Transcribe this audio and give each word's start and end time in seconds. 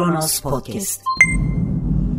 Kronos 0.00 0.40
Podcast. 0.40 1.02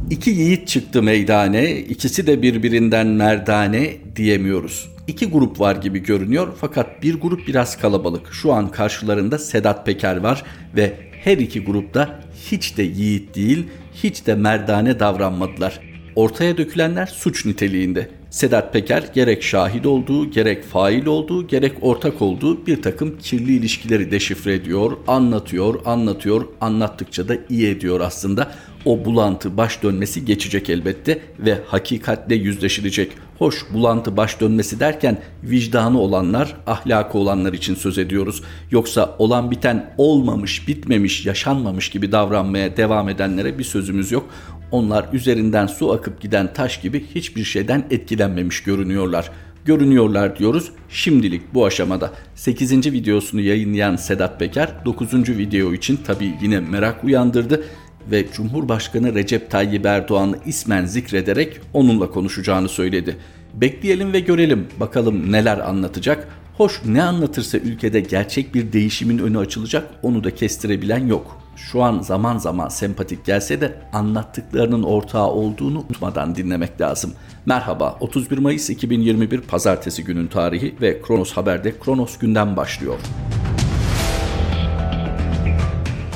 İki 0.09 0.29
yiğit 0.29 0.67
çıktı 0.67 1.03
meydane, 1.03 1.77
ikisi 1.77 2.27
de 2.27 2.41
birbirinden 2.41 3.07
merdane 3.07 3.97
diyemiyoruz. 4.15 4.89
İki 5.07 5.29
grup 5.29 5.59
var 5.59 5.75
gibi 5.75 5.99
görünüyor 5.99 6.53
fakat 6.61 7.03
bir 7.03 7.19
grup 7.19 7.47
biraz 7.47 7.77
kalabalık. 7.77 8.33
Şu 8.33 8.53
an 8.53 8.71
karşılarında 8.71 9.37
Sedat 9.37 9.85
Peker 9.85 10.17
var 10.17 10.43
ve 10.75 10.97
her 11.23 11.37
iki 11.37 11.63
grupta 11.63 12.19
hiç 12.51 12.77
de 12.77 12.83
yiğit 12.83 13.35
değil, 13.35 13.67
hiç 13.93 14.27
de 14.27 14.35
merdane 14.35 14.99
davranmadılar. 14.99 15.79
Ortaya 16.15 16.57
dökülenler 16.57 17.07
suç 17.07 17.45
niteliğinde. 17.45 18.09
Sedat 18.31 18.73
Peker 18.73 19.03
gerek 19.13 19.43
şahit 19.43 19.85
olduğu, 19.85 20.31
gerek 20.31 20.63
fail 20.63 21.05
olduğu, 21.05 21.47
gerek 21.47 21.73
ortak 21.81 22.21
olduğu 22.21 22.65
bir 22.67 22.81
takım 22.81 23.17
kirli 23.17 23.55
ilişkileri 23.55 24.11
deşifre 24.11 24.53
ediyor, 24.53 24.97
anlatıyor, 25.07 25.85
anlatıyor, 25.85 26.45
anlattıkça 26.61 27.27
da 27.27 27.37
iyi 27.49 27.67
ediyor 27.67 27.99
aslında. 27.99 28.51
O 28.85 29.05
bulantı 29.05 29.57
baş 29.57 29.83
dönmesi 29.83 30.25
geçecek 30.25 30.69
elbette 30.69 31.21
ve 31.39 31.57
hakikatle 31.65 32.35
yüzleşilecek. 32.35 33.11
Hoş 33.37 33.65
bulantı 33.73 34.17
baş 34.17 34.41
dönmesi 34.41 34.79
derken 34.79 35.21
vicdanı 35.43 35.99
olanlar, 35.99 36.55
ahlakı 36.67 37.17
olanlar 37.17 37.53
için 37.53 37.75
söz 37.75 37.97
ediyoruz. 37.97 38.43
Yoksa 38.71 39.15
olan 39.19 39.51
biten 39.51 39.93
olmamış, 39.97 40.67
bitmemiş, 40.67 41.25
yaşanmamış 41.25 41.89
gibi 41.89 42.11
davranmaya 42.11 42.77
devam 42.77 43.09
edenlere 43.09 43.59
bir 43.59 43.63
sözümüz 43.63 44.11
yok. 44.11 44.29
Onlar 44.71 45.05
üzerinden 45.13 45.67
su 45.67 45.91
akıp 45.91 46.21
giden 46.21 46.53
taş 46.53 46.81
gibi 46.81 47.05
hiçbir 47.15 47.43
şeyden 47.43 47.85
etkilenmemiş 47.91 48.63
görünüyorlar. 48.63 49.31
Görünüyorlar 49.65 50.39
diyoruz 50.39 50.71
şimdilik 50.89 51.53
bu 51.53 51.65
aşamada. 51.65 52.11
8. 52.35 52.93
videosunu 52.93 53.41
yayınlayan 53.41 53.95
Sedat 53.95 54.39
Peker 54.39 54.69
9. 54.85 55.13
video 55.13 55.73
için 55.73 55.99
tabi 56.05 56.33
yine 56.41 56.59
merak 56.59 57.03
uyandırdı 57.03 57.63
ve 58.11 58.25
Cumhurbaşkanı 58.33 59.15
Recep 59.15 59.51
Tayyip 59.51 59.85
Erdoğan'ı 59.85 60.35
ismen 60.45 60.85
zikrederek 60.85 61.59
onunla 61.73 62.11
konuşacağını 62.11 62.69
söyledi. 62.69 63.17
Bekleyelim 63.53 64.13
ve 64.13 64.19
görelim 64.19 64.67
bakalım 64.79 65.31
neler 65.31 65.59
anlatacak. 65.59 66.27
Hoş 66.57 66.81
ne 66.85 67.03
anlatırsa 67.03 67.57
ülkede 67.57 67.99
gerçek 67.99 68.55
bir 68.55 68.73
değişimin 68.73 69.17
önü 69.17 69.37
açılacak 69.37 69.87
onu 70.03 70.23
da 70.23 70.35
kestirebilen 70.35 71.07
yok 71.07 71.41
şu 71.55 71.83
an 71.83 71.99
zaman 71.99 72.37
zaman 72.37 72.69
sempatik 72.69 73.25
gelse 73.25 73.61
de 73.61 73.75
anlattıklarının 73.93 74.83
ortağı 74.83 75.27
olduğunu 75.27 75.79
unutmadan 75.79 76.35
dinlemek 76.35 76.81
lazım. 76.81 77.13
Merhaba 77.45 77.97
31 77.99 78.37
Mayıs 78.37 78.69
2021 78.69 79.41
Pazartesi 79.41 80.03
günün 80.03 80.27
tarihi 80.27 80.75
ve 80.81 81.01
Kronos 81.01 81.33
Haber'de 81.33 81.79
Kronos 81.79 82.17
günden 82.17 82.55
başlıyor. 82.55 82.99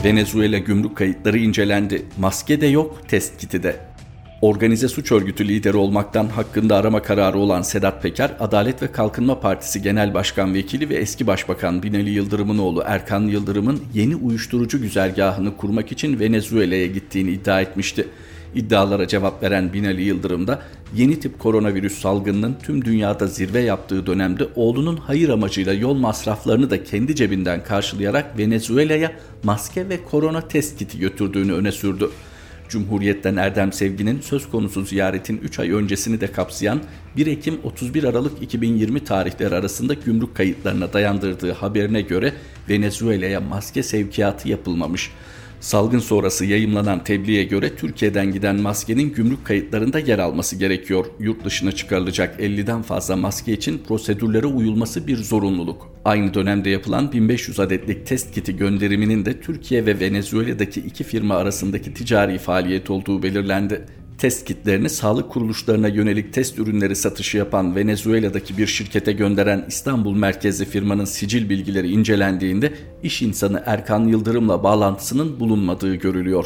Venezuela 0.03 0.57
gümrük 0.57 0.97
kayıtları 0.97 1.37
incelendi. 1.37 2.05
Maske 2.19 2.61
de 2.61 2.67
yok, 2.67 3.09
test 3.09 3.37
kiti 3.37 3.63
de. 3.63 3.94
Organize 4.45 4.87
suç 4.87 5.11
örgütü 5.11 5.47
lideri 5.47 5.77
olmaktan 5.77 6.27
hakkında 6.27 6.75
arama 6.75 7.01
kararı 7.01 7.37
olan 7.37 7.61
Sedat 7.61 8.03
Peker, 8.03 8.31
Adalet 8.39 8.81
ve 8.81 8.91
Kalkınma 8.91 9.39
Partisi 9.39 9.81
Genel 9.81 10.13
Başkan 10.13 10.53
Vekili 10.53 10.89
ve 10.89 10.95
eski 10.95 11.27
Başbakan 11.27 11.83
Binali 11.83 12.09
Yıldırım'ın 12.09 12.57
oğlu 12.57 12.83
Erkan 12.85 13.21
Yıldırım'ın 13.21 13.81
yeni 13.93 14.15
uyuşturucu 14.15 14.81
güzergahını 14.81 15.57
kurmak 15.57 15.91
için 15.91 16.19
Venezuela'ya 16.19 16.85
gittiğini 16.85 17.31
iddia 17.31 17.61
etmişti. 17.61 18.07
İddialara 18.55 19.07
cevap 19.07 19.43
veren 19.43 19.73
Binali 19.73 20.01
Yıldırım 20.01 20.47
da 20.47 20.61
yeni 20.95 21.19
tip 21.19 21.39
koronavirüs 21.39 21.99
salgınının 21.99 22.55
tüm 22.63 22.85
dünyada 22.85 23.27
zirve 23.27 23.59
yaptığı 23.59 24.05
dönemde 24.05 24.47
oğlunun 24.55 24.97
hayır 24.97 25.29
amacıyla 25.29 25.73
yol 25.73 25.93
masraflarını 25.93 26.69
da 26.69 26.83
kendi 26.83 27.15
cebinden 27.15 27.63
karşılayarak 27.63 28.37
Venezuela'ya 28.37 29.11
maske 29.43 29.89
ve 29.89 30.03
korona 30.03 30.41
test 30.41 30.77
kiti 30.77 30.99
götürdüğünü 30.99 31.53
öne 31.53 31.71
sürdü. 31.71 32.09
Cumhuriyet'ten 32.69 33.35
Erdem 33.35 33.73
Sevgi'nin 33.73 34.21
söz 34.21 34.49
konusu 34.49 34.85
ziyaretin 34.85 35.37
3 35.37 35.59
ay 35.59 35.71
öncesini 35.71 36.21
de 36.21 36.31
kapsayan 36.31 36.81
1 37.17 37.27
Ekim 37.27 37.59
31 37.63 38.03
Aralık 38.03 38.41
2020 38.41 39.03
tarihleri 39.03 39.55
arasında 39.55 39.93
gümrük 39.93 40.35
kayıtlarına 40.35 40.93
dayandırdığı 40.93 41.51
haberine 41.51 42.01
göre 42.01 42.33
Venezuela'ya 42.69 43.41
maske 43.41 43.83
sevkiyatı 43.83 44.49
yapılmamış. 44.49 45.11
Salgın 45.65 45.99
sonrası 45.99 46.45
yayımlanan 46.45 47.03
tebliğe 47.03 47.43
göre 47.43 47.75
Türkiye'den 47.75 48.31
giden 48.31 48.55
maskenin 48.61 49.13
gümrük 49.13 49.45
kayıtlarında 49.45 49.99
yer 49.99 50.19
alması 50.19 50.55
gerekiyor. 50.55 51.05
Yurt 51.19 51.45
dışına 51.45 51.71
çıkarılacak 51.71 52.39
50'den 52.39 52.81
fazla 52.81 53.15
maske 53.15 53.53
için 53.53 53.77
prosedürlere 53.87 54.47
uyulması 54.47 55.07
bir 55.07 55.17
zorunluluk. 55.17 55.89
Aynı 56.05 56.33
dönemde 56.33 56.69
yapılan 56.69 57.11
1500 57.11 57.59
adetlik 57.59 58.05
test 58.05 58.33
kiti 58.33 58.57
gönderiminin 58.57 59.25
de 59.25 59.39
Türkiye 59.41 59.85
ve 59.85 59.99
Venezuela'daki 59.99 60.79
iki 60.79 61.03
firma 61.03 61.35
arasındaki 61.35 61.93
ticari 61.93 62.37
faaliyet 62.37 62.89
olduğu 62.89 63.23
belirlendi 63.23 63.85
test 64.17 64.45
kitlerini 64.45 64.89
sağlık 64.89 65.29
kuruluşlarına 65.29 65.87
yönelik 65.87 66.33
test 66.33 66.59
ürünleri 66.59 66.95
satışı 66.95 67.37
yapan 67.37 67.75
Venezuela'daki 67.75 68.57
bir 68.57 68.67
şirkete 68.67 69.11
gönderen 69.11 69.65
İstanbul 69.67 70.15
merkezli 70.15 70.65
firmanın 70.65 71.05
sicil 71.05 71.49
bilgileri 71.49 71.91
incelendiğinde 71.91 72.73
iş 73.03 73.21
insanı 73.21 73.63
Erkan 73.65 74.07
Yıldırım'la 74.07 74.63
bağlantısının 74.63 75.39
bulunmadığı 75.39 75.95
görülüyor. 75.95 76.45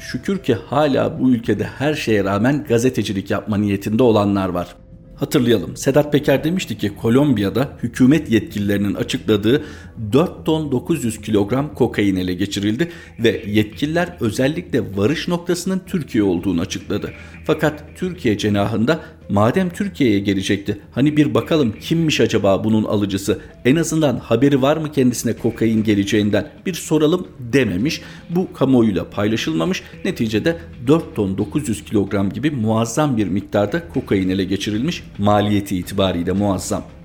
Şükür 0.00 0.38
ki 0.38 0.54
hala 0.54 1.20
bu 1.20 1.30
ülkede 1.30 1.64
her 1.64 1.94
şeye 1.94 2.24
rağmen 2.24 2.64
gazetecilik 2.68 3.30
yapma 3.30 3.56
niyetinde 3.56 4.02
olanlar 4.02 4.48
var. 4.48 4.76
Hatırlayalım 5.20 5.76
Sedat 5.76 6.12
Peker 6.12 6.44
demişti 6.44 6.78
ki 6.78 6.96
Kolombiya'da 6.96 7.68
hükümet 7.82 8.30
yetkililerinin 8.30 8.94
açıkladığı 8.94 9.64
4 10.12 10.46
ton 10.46 10.72
900 10.72 11.20
kilogram 11.20 11.74
kokain 11.74 12.16
ele 12.16 12.34
geçirildi 12.34 12.90
ve 13.18 13.42
yetkililer 13.46 14.16
özellikle 14.20 14.96
varış 14.96 15.28
noktasının 15.28 15.82
Türkiye 15.86 16.24
olduğunu 16.24 16.60
açıkladı. 16.60 17.12
Fakat 17.44 17.84
Türkiye 17.96 18.38
cenahında 18.38 19.00
madem 19.30 19.70
Türkiye'ye 19.70 20.18
gelecekti 20.18 20.78
hani 20.92 21.16
bir 21.16 21.34
bakalım 21.34 21.74
kimmiş 21.80 22.20
acaba 22.20 22.64
bunun 22.64 22.84
alıcısı 22.84 23.40
en 23.64 23.76
azından 23.76 24.16
haberi 24.16 24.62
var 24.62 24.76
mı 24.76 24.92
kendisine 24.92 25.32
kokain 25.32 25.84
geleceğinden 25.84 26.48
bir 26.66 26.74
soralım 26.74 27.28
dememiş. 27.38 28.02
Bu 28.30 28.52
kamuoyuyla 28.52 29.10
paylaşılmamış. 29.10 29.82
Neticede 30.04 30.58
4 30.86 31.16
ton 31.16 31.38
900 31.38 31.84
kilogram 31.84 32.30
gibi 32.30 32.50
muazzam 32.50 33.16
bir 33.16 33.26
miktarda 33.26 33.88
kokain 33.88 34.28
ele 34.28 34.44
geçirilmiş. 34.44 35.02
Maliyeti 35.18 35.76
itibariyle 35.76 36.32
muazzam. 36.32 36.99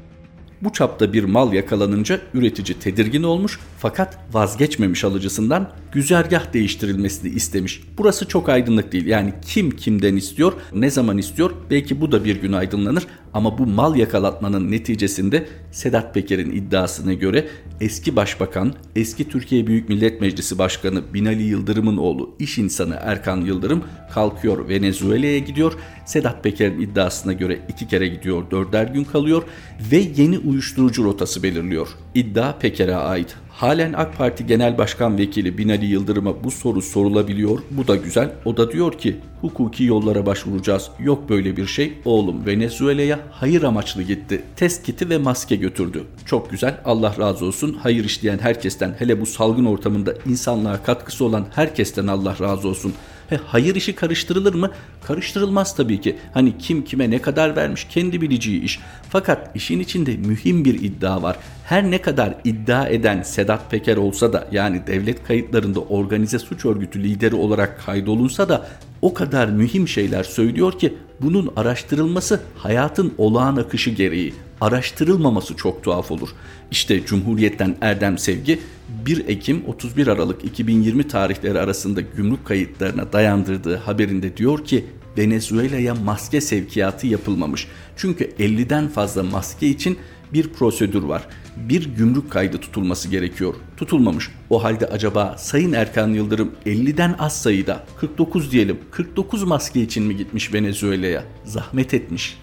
Bu 0.65 0.73
çapta 0.73 1.13
bir 1.13 1.23
mal 1.23 1.53
yakalanınca 1.53 2.19
üretici 2.33 2.79
tedirgin 2.79 3.23
olmuş 3.23 3.59
fakat 3.77 4.17
vazgeçmemiş 4.33 5.03
alıcısından 5.03 5.71
güzergah 5.91 6.53
değiştirilmesini 6.53 7.31
istemiş. 7.31 7.81
Burası 7.97 8.27
çok 8.27 8.49
aydınlık 8.49 8.91
değil. 8.91 9.05
Yani 9.05 9.33
kim 9.45 9.71
kimden 9.71 10.15
istiyor, 10.15 10.53
ne 10.73 10.89
zaman 10.89 11.17
istiyor 11.17 11.51
belki 11.69 12.01
bu 12.01 12.11
da 12.11 12.25
bir 12.25 12.41
gün 12.41 12.53
aydınlanır 12.53 13.07
ama 13.33 13.57
bu 13.57 13.65
mal 13.65 13.95
yakalatmanın 13.95 14.71
neticesinde 14.71 15.47
Sedat 15.71 16.13
Peker'in 16.13 16.51
iddiasına 16.51 17.13
göre 17.13 17.47
eski 17.81 18.15
başbakan, 18.15 18.73
eski 18.95 19.29
Türkiye 19.29 19.67
Büyük 19.67 19.89
Millet 19.89 20.21
Meclisi 20.21 20.57
Başkanı 20.57 21.13
Binali 21.13 21.43
Yıldırım'ın 21.43 21.97
oğlu 21.97 22.35
iş 22.39 22.57
insanı 22.57 22.97
Erkan 23.01 23.41
Yıldırım 23.41 23.83
kalkıyor 24.13 24.69
Venezuela'ya 24.69 25.39
gidiyor. 25.39 25.73
Sedat 26.05 26.43
Peker'in 26.43 26.81
iddiasına 26.81 27.33
göre 27.33 27.59
iki 27.69 27.87
kere 27.87 28.07
gidiyor, 28.07 28.51
dörder 28.51 28.87
gün 28.87 29.03
kalıyor 29.03 29.43
ve 29.91 29.97
yeni 30.15 30.37
uyuşturucu 30.55 31.03
rotası 31.03 31.43
belirliyor. 31.43 31.87
İddia 32.15 32.57
Peker'e 32.59 32.95
ait. 32.95 33.35
Halen 33.49 33.93
AK 33.93 34.17
Parti 34.17 34.47
Genel 34.47 34.77
Başkan 34.77 35.17
Vekili 35.17 35.57
Binali 35.57 35.85
Yıldırım'a 35.85 36.43
bu 36.43 36.51
soru 36.51 36.81
sorulabiliyor. 36.81 37.59
Bu 37.71 37.87
da 37.87 37.95
güzel. 37.95 38.31
O 38.45 38.57
da 38.57 38.71
diyor 38.71 38.97
ki 38.97 39.15
hukuki 39.41 39.83
yollara 39.83 40.25
başvuracağız. 40.25 40.89
Yok 40.99 41.29
böyle 41.29 41.57
bir 41.57 41.65
şey. 41.65 41.93
Oğlum 42.05 42.45
Venezuela'ya 42.45 43.19
hayır 43.31 43.63
amaçlı 43.63 44.03
gitti. 44.03 44.41
Test 44.55 44.85
kiti 44.85 45.09
ve 45.09 45.17
maske 45.17 45.55
götürdü. 45.55 46.03
Çok 46.25 46.51
güzel. 46.51 46.81
Allah 46.85 47.15
razı 47.19 47.45
olsun. 47.45 47.77
Hayır 47.83 48.05
işleyen 48.05 48.39
herkesten 48.39 48.95
hele 48.99 49.21
bu 49.21 49.25
salgın 49.25 49.65
ortamında 49.65 50.13
insanlığa 50.29 50.83
katkısı 50.83 51.25
olan 51.25 51.45
herkesten 51.55 52.07
Allah 52.07 52.35
razı 52.39 52.67
olsun. 52.67 52.93
He, 53.29 53.39
hayır 53.47 53.75
işi 53.75 53.95
karıştırılır 53.95 54.53
mı? 54.53 54.71
Karıştırılmaz 55.03 55.75
tabii 55.75 56.01
ki. 56.01 56.15
Hani 56.33 56.57
kim 56.57 56.83
kime 56.83 57.09
ne 57.09 57.21
kadar 57.21 57.55
vermiş 57.55 57.87
kendi 57.89 58.21
bileceği 58.21 58.61
iş. 58.61 58.79
Fakat 59.09 59.55
işin 59.55 59.79
içinde 59.79 60.17
mühim 60.17 60.65
bir 60.65 60.73
iddia 60.83 61.23
var. 61.23 61.37
Her 61.63 61.91
ne 61.91 62.01
kadar 62.01 62.35
iddia 62.43 62.87
eden 62.87 63.23
Sedat 63.23 63.71
Peker 63.71 63.97
olsa 63.97 64.33
da 64.33 64.47
yani 64.51 64.87
devlet 64.87 65.27
kayıtlarında 65.27 65.79
organize 65.79 66.39
suç 66.39 66.65
örgütü 66.65 67.03
lideri 67.03 67.35
olarak 67.35 67.85
kaydolunsa 67.85 68.49
da 68.49 68.67
o 69.01 69.13
kadar 69.13 69.47
mühim 69.47 69.87
şeyler 69.87 70.23
söylüyor 70.23 70.79
ki 70.79 70.93
bunun 71.21 71.53
araştırılması 71.55 72.41
hayatın 72.57 73.13
olağan 73.17 73.55
akışı 73.55 73.89
gereği. 73.89 74.33
Araştırılmaması 74.61 75.55
çok 75.55 75.83
tuhaf 75.83 76.11
olur. 76.11 76.29
İşte 76.71 77.05
Cumhuriyet'ten 77.05 77.77
Erdem 77.81 78.17
Sevgi 78.17 78.59
1 79.05 79.27
Ekim 79.27 79.63
31 79.67 80.07
Aralık 80.07 80.45
2020 80.45 81.07
tarihleri 81.07 81.59
arasında 81.59 82.01
gümrük 82.01 82.45
kayıtlarına 82.45 83.13
dayandırdığı 83.13 83.75
haberinde 83.75 84.37
diyor 84.37 84.65
ki 84.65 84.85
Venezuela'ya 85.17 85.95
maske 85.95 86.41
sevkiyatı 86.41 87.07
yapılmamış. 87.07 87.67
Çünkü 87.95 88.23
50'den 88.23 88.87
fazla 88.87 89.23
maske 89.23 89.67
için 89.67 89.97
bir 90.33 90.47
prosedür 90.47 91.03
var. 91.03 91.27
bir 91.57 91.95
gümrük 91.95 92.31
kaydı 92.31 92.57
tutulması 92.57 93.09
gerekiyor. 93.09 93.53
Tutulmamış. 93.77 94.29
O 94.49 94.63
halde 94.63 94.85
acaba 94.87 95.35
Sayın 95.37 95.73
Erkan 95.73 96.09
Yıldırım 96.09 96.51
50'den 96.65 97.15
az 97.19 97.41
sayıda 97.41 97.85
49 97.99 98.51
diyelim 98.51 98.79
49 98.91 99.43
maske 99.43 99.81
için 99.81 100.03
mi 100.03 100.17
gitmiş 100.17 100.53
Venezuela'ya? 100.53 101.23
Zahmet 101.45 101.93
etmiş. 101.93 102.37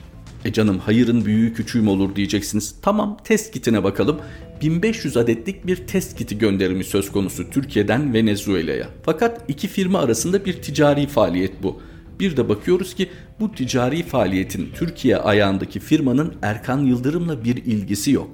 E 0.45 0.53
canım 0.53 0.79
hayırın 0.79 1.25
büyüğü 1.25 1.55
küçüğü 1.55 1.83
mü 1.83 1.91
olur 1.91 2.17
diyeceksiniz. 2.17 2.75
Tamam 2.83 3.17
test 3.25 3.53
kitine 3.53 3.85
bakalım. 3.85 4.21
1500 4.63 5.17
adetlik 5.17 5.67
bir 5.67 5.77
test 5.77 6.19
kiti 6.19 6.39
gönderimi 6.39 6.85
söz 6.85 7.13
konusu 7.13 7.51
Türkiye'den 7.51 8.15
Venezuela'ya. 8.15 8.89
Fakat 9.03 9.45
iki 9.49 9.69
firma 9.69 9.99
arasında 9.99 10.45
bir 10.45 10.63
ticari 10.63 11.07
faaliyet 11.07 11.63
bu. 11.63 11.81
Bir 12.21 12.37
de 12.37 12.49
bakıyoruz 12.49 12.95
ki 12.95 13.09
bu 13.41 13.53
ticari 13.53 14.03
faaliyetin 14.03 14.69
Türkiye 14.75 15.17
ayağındaki 15.17 15.81
firmanın 15.81 16.35
Erkan 16.43 16.79
Yıldırım'la 16.79 17.45
bir 17.45 17.57
ilgisi 17.57 18.13
yok. 18.13 18.31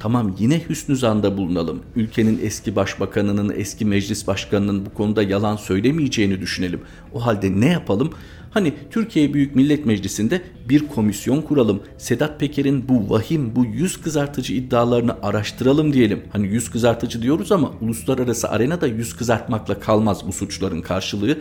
Tamam 0.00 0.36
yine 0.38 0.60
hüsnü 0.68 0.96
zanda 0.96 1.36
bulunalım. 1.36 1.82
Ülkenin 1.96 2.40
eski 2.42 2.76
başbakanının, 2.76 3.52
eski 3.56 3.84
meclis 3.84 4.26
başkanının 4.26 4.86
bu 4.86 4.94
konuda 4.94 5.22
yalan 5.22 5.56
söylemeyeceğini 5.56 6.40
düşünelim. 6.40 6.80
O 7.12 7.26
halde 7.26 7.60
ne 7.60 7.68
yapalım? 7.68 8.12
Hani 8.50 8.72
Türkiye 8.90 9.34
Büyük 9.34 9.56
Millet 9.56 9.86
Meclisi'nde 9.86 10.42
bir 10.68 10.88
komisyon 10.88 11.42
kuralım. 11.42 11.82
Sedat 11.98 12.40
Peker'in 12.40 12.88
bu 12.88 13.10
vahim, 13.10 13.56
bu 13.56 13.64
yüz 13.64 14.00
kızartıcı 14.00 14.54
iddialarını 14.54 15.16
araştıralım 15.22 15.92
diyelim. 15.92 16.22
Hani 16.32 16.46
yüz 16.46 16.70
kızartıcı 16.70 17.22
diyoruz 17.22 17.52
ama 17.52 17.72
uluslararası 17.80 18.50
arenada 18.50 18.86
yüz 18.86 19.16
kızartmakla 19.16 19.80
kalmaz 19.80 20.26
bu 20.26 20.32
suçların 20.32 20.82
karşılığı. 20.82 21.38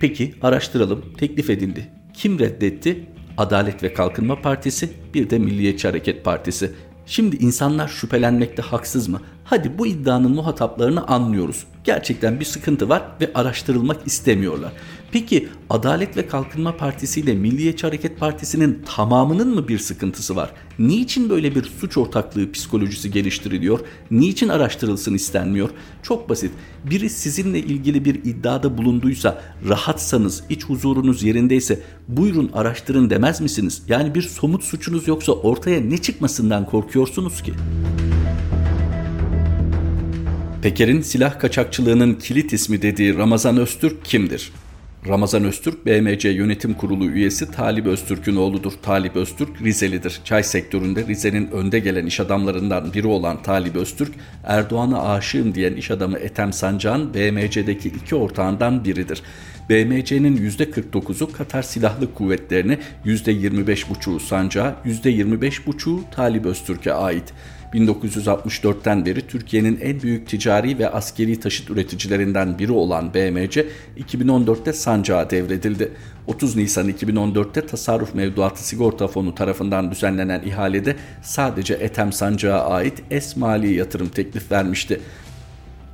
Peki 0.00 0.34
araştıralım. 0.42 1.04
Teklif 1.18 1.50
edildi. 1.50 1.88
Kim 2.14 2.38
reddetti? 2.38 3.06
Adalet 3.36 3.82
ve 3.82 3.94
Kalkınma 3.94 4.42
Partisi, 4.42 4.90
bir 5.14 5.30
de 5.30 5.38
Milliyetçi 5.38 5.88
Hareket 5.88 6.24
Partisi. 6.24 6.72
Şimdi 7.08 7.36
insanlar 7.36 7.88
şüphelenmekte 7.88 8.62
haksız 8.62 9.08
mı? 9.08 9.20
Hadi 9.44 9.78
bu 9.78 9.86
iddianın 9.86 10.34
muhataplarını 10.34 11.06
anlıyoruz. 11.06 11.64
Gerçekten 11.84 12.40
bir 12.40 12.44
sıkıntı 12.44 12.88
var 12.88 13.02
ve 13.20 13.30
araştırılmak 13.34 14.06
istemiyorlar. 14.06 14.72
Peki 15.12 15.48
Adalet 15.70 16.16
ve 16.16 16.26
Kalkınma 16.26 16.76
Partisi 16.76 17.20
ile 17.20 17.34
Milliyetçi 17.34 17.86
Hareket 17.86 18.20
Partisi'nin 18.20 18.82
tamamının 18.96 19.54
mı 19.54 19.68
bir 19.68 19.78
sıkıntısı 19.78 20.36
var? 20.36 20.50
Niçin 20.78 21.30
böyle 21.30 21.54
bir 21.54 21.62
suç 21.62 21.98
ortaklığı 21.98 22.52
psikolojisi 22.52 23.10
geliştiriliyor? 23.10 23.80
Niçin 24.10 24.48
araştırılsın 24.48 25.14
istenmiyor? 25.14 25.70
Çok 26.02 26.28
basit. 26.28 26.50
Biri 26.90 27.10
sizinle 27.10 27.58
ilgili 27.58 28.04
bir 28.04 28.14
iddiada 28.14 28.78
bulunduysa, 28.78 29.42
rahatsanız, 29.68 30.42
iç 30.50 30.64
huzurunuz 30.64 31.22
yerindeyse 31.22 31.80
buyurun 32.08 32.50
araştırın 32.54 33.10
demez 33.10 33.40
misiniz? 33.40 33.82
Yani 33.88 34.14
bir 34.14 34.22
somut 34.22 34.64
suçunuz 34.64 35.08
yoksa 35.08 35.32
ortaya 35.32 35.80
ne 35.80 35.98
çıkmasından 35.98 36.66
korkuyorsunuz 36.66 37.42
ki? 37.42 37.52
Peker'in 40.62 41.00
silah 41.00 41.38
kaçakçılığının 41.38 42.14
kilit 42.14 42.52
ismi 42.52 42.82
dediği 42.82 43.16
Ramazan 43.16 43.56
Öztürk 43.56 44.04
kimdir? 44.04 44.52
Ramazan 45.06 45.44
Öztürk, 45.44 45.86
BMC 45.86 46.28
Yönetim 46.28 46.74
Kurulu 46.74 47.06
üyesi 47.06 47.50
Talip 47.50 47.86
Öztürk'ün 47.86 48.36
oğludur. 48.36 48.72
Talip 48.82 49.16
Öztürk 49.16 49.62
Rizelidir. 49.62 50.20
Çay 50.24 50.42
sektöründe 50.42 51.06
Rize'nin 51.06 51.50
önde 51.50 51.78
gelen 51.78 52.06
iş 52.06 52.20
adamlarından 52.20 52.92
biri 52.92 53.06
olan 53.06 53.42
Talip 53.42 53.76
Öztürk, 53.76 54.12
Erdoğan'a 54.44 55.08
aşığım 55.12 55.54
diyen 55.54 55.72
iş 55.72 55.90
adamı 55.90 56.18
Ethem 56.18 56.52
Sancak'ın 56.52 57.14
BMC'deki 57.14 57.88
iki 57.88 58.14
ortağından 58.14 58.84
biridir. 58.84 59.22
BMC'nin 59.70 60.36
%49'u 60.36 61.32
Katar 61.32 61.62
Silahlı 61.62 62.14
Kuvvetleri'ne, 62.14 62.78
%25,5'u 63.04 64.20
Sancak'a, 64.20 64.76
%25,5'u 64.84 66.04
Talip 66.10 66.46
Öztürk'e 66.46 66.92
ait. 66.92 67.32
1964'ten 67.74 69.06
beri 69.06 69.26
Türkiye'nin 69.26 69.78
en 69.82 70.02
büyük 70.02 70.28
ticari 70.28 70.78
ve 70.78 70.90
askeri 70.90 71.40
taşıt 71.40 71.70
üreticilerinden 71.70 72.58
biri 72.58 72.72
olan 72.72 73.14
BMC 73.14 73.66
2014'te 73.98 74.72
Sancak'a 74.72 75.30
devredildi. 75.30 75.92
30 76.26 76.56
Nisan 76.56 76.90
2014'te 76.90 77.66
Tasarruf 77.66 78.14
Mevduatı 78.14 78.68
Sigorta 78.68 79.08
Fonu 79.08 79.34
tarafından 79.34 79.90
düzenlenen 79.90 80.42
ihalede 80.42 80.96
sadece 81.22 81.74
Ethem 81.74 82.12
Sancak'a 82.12 82.66
ait 82.66 83.02
es 83.10 83.36
mali 83.36 83.74
yatırım 83.74 84.08
teklif 84.08 84.52
vermişti. 84.52 85.00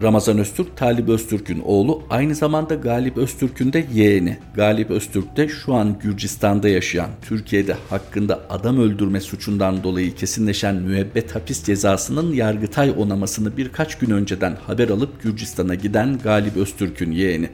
Ramazan 0.03 0.39
Öztürk, 0.39 0.77
Talip 0.77 1.09
Öztürk'ün 1.09 1.63
oğlu, 1.65 2.03
aynı 2.11 2.35
zamanda 2.35 2.75
Galip 2.75 3.17
Öztürk'ün 3.17 3.73
de 3.73 3.87
yeğeni. 3.93 4.39
Galip 4.55 4.91
Öztürk 4.91 5.37
de 5.37 5.49
şu 5.49 5.75
an 5.75 5.99
Gürcistan'da 6.03 6.69
yaşayan, 6.69 7.11
Türkiye'de 7.23 7.77
hakkında 7.91 8.41
adam 8.51 8.81
öldürme 8.81 9.21
suçundan 9.21 9.83
dolayı 9.83 10.15
kesinleşen 10.15 10.75
müebbet 10.75 11.35
hapis 11.35 11.65
cezasının 11.65 12.33
Yargıtay 12.33 12.95
onamasını 12.97 13.57
birkaç 13.57 13.99
gün 13.99 14.11
önceden 14.11 14.57
haber 14.67 14.89
alıp 14.89 15.23
Gürcistan'a 15.23 15.75
giden 15.75 16.19
Galip 16.19 16.57
Öztürk'ün 16.57 17.13
yeğeni. 17.13 17.49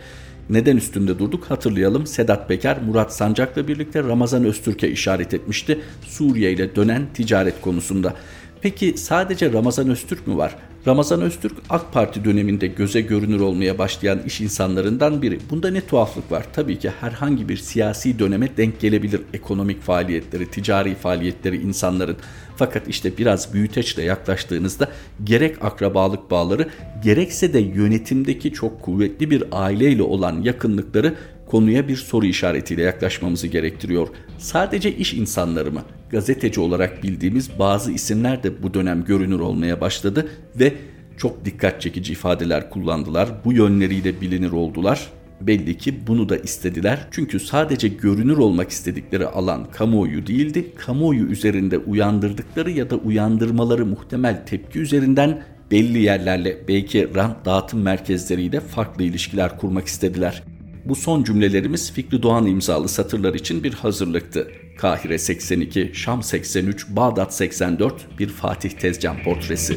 Neden 0.50 0.76
üstünde 0.76 1.18
durduk 1.18 1.50
hatırlayalım. 1.50 2.06
Sedat 2.06 2.48
Peker, 2.48 2.82
Murat 2.82 3.14
Sancak'la 3.14 3.68
birlikte 3.68 4.02
Ramazan 4.02 4.44
Öztürk'e 4.44 4.90
işaret 4.90 5.34
etmişti. 5.34 5.80
Suriye 6.06 6.52
ile 6.52 6.76
dönen 6.76 7.06
ticaret 7.14 7.60
konusunda. 7.60 8.14
Peki 8.62 8.94
sadece 8.96 9.52
Ramazan 9.52 9.88
Öztürk 9.88 10.26
mü 10.26 10.36
var? 10.36 10.56
Ramazan 10.86 11.20
Öztürk 11.20 11.52
AK 11.70 11.92
Parti 11.92 12.24
döneminde 12.24 12.66
göze 12.66 13.00
görünür 13.00 13.40
olmaya 13.40 13.78
başlayan 13.78 14.22
iş 14.26 14.40
insanlarından 14.40 15.22
biri. 15.22 15.38
Bunda 15.50 15.70
ne 15.70 15.80
tuhaflık 15.80 16.32
var? 16.32 16.46
Tabii 16.52 16.78
ki 16.78 16.92
herhangi 17.00 17.48
bir 17.48 17.56
siyasi 17.56 18.18
döneme 18.18 18.56
denk 18.56 18.80
gelebilir 18.80 19.20
ekonomik 19.34 19.82
faaliyetleri, 19.82 20.50
ticari 20.50 20.94
faaliyetleri 20.94 21.56
insanların. 21.56 22.16
Fakat 22.56 22.88
işte 22.88 23.18
biraz 23.18 23.54
büyüteçle 23.54 24.02
yaklaştığınızda 24.02 24.88
gerek 25.24 25.64
akrabalık 25.64 26.30
bağları 26.30 26.68
gerekse 27.04 27.52
de 27.52 27.58
yönetimdeki 27.58 28.52
çok 28.52 28.82
kuvvetli 28.82 29.30
bir 29.30 29.44
aileyle 29.52 30.02
olan 30.02 30.42
yakınlıkları 30.42 31.14
konuya 31.50 31.88
bir 31.88 31.96
soru 31.96 32.26
işaretiyle 32.26 32.82
yaklaşmamızı 32.82 33.46
gerektiriyor. 33.46 34.08
Sadece 34.38 34.96
iş 34.96 35.14
insanları 35.14 35.72
mı? 35.72 35.82
Gazeteci 36.10 36.60
olarak 36.60 37.02
bildiğimiz 37.02 37.58
bazı 37.58 37.92
isimler 37.92 38.42
de 38.42 38.62
bu 38.62 38.74
dönem 38.74 39.04
görünür 39.04 39.40
olmaya 39.40 39.80
başladı 39.80 40.28
ve 40.56 40.74
çok 41.16 41.44
dikkat 41.44 41.80
çekici 41.80 42.12
ifadeler 42.12 42.70
kullandılar. 42.70 43.28
Bu 43.44 43.52
yönleriyle 43.52 44.20
bilinir 44.20 44.52
oldular. 44.52 45.10
Belli 45.40 45.78
ki 45.78 46.06
bunu 46.06 46.28
da 46.28 46.36
istediler. 46.36 47.06
Çünkü 47.10 47.40
sadece 47.40 47.88
görünür 47.88 48.36
olmak 48.36 48.70
istedikleri 48.70 49.26
alan 49.26 49.70
kamuoyu 49.70 50.26
değildi. 50.26 50.74
Kamuoyu 50.74 51.26
üzerinde 51.26 51.78
uyandırdıkları 51.78 52.70
ya 52.70 52.90
da 52.90 52.96
uyandırmaları 52.96 53.86
muhtemel 53.86 54.46
tepki 54.46 54.78
üzerinden 54.78 55.42
belli 55.70 55.98
yerlerle 55.98 56.58
belki 56.68 57.14
rant 57.14 57.44
dağıtım 57.44 57.82
merkezleriyle 57.82 58.60
farklı 58.60 59.04
ilişkiler 59.04 59.58
kurmak 59.58 59.86
istediler. 59.86 60.42
Bu 60.84 60.94
son 60.94 61.24
cümlelerimiz 61.24 61.92
Fikri 61.92 62.22
Doğan 62.22 62.46
imzalı 62.46 62.88
satırlar 62.88 63.34
için 63.34 63.64
bir 63.64 63.74
hazırlıktı. 63.74 64.52
Kahire 64.78 65.18
82, 65.18 65.90
Şam 65.94 66.22
83, 66.22 66.88
Bağdat 66.88 67.34
84 67.34 68.18
bir 68.18 68.28
Fatih 68.28 68.70
Tezcan 68.70 69.22
portresi. 69.22 69.76